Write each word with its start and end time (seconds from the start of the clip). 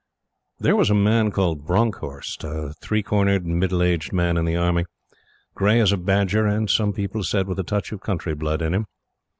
There 0.57 0.75
was 0.75 0.89
a 0.89 0.95
man 0.95 1.29
called 1.29 1.67
Bronckhorst 1.67 2.43
a 2.43 2.73
three 2.81 3.03
cornered, 3.03 3.45
middle 3.45 3.83
aged 3.83 4.11
man 4.11 4.35
in 4.35 4.45
the 4.45 4.55
Army 4.55 4.85
gray 5.53 5.79
as 5.79 5.91
a 5.91 5.97
badger, 5.97 6.47
and, 6.47 6.67
some 6.67 6.91
people 6.91 7.21
said, 7.23 7.47
with 7.47 7.59
a 7.59 7.63
touch 7.63 7.91
of 7.91 8.01
country 8.01 8.33
blood 8.33 8.63
in 8.63 8.73
him. 8.73 8.87